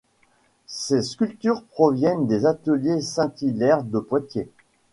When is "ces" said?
0.65-1.03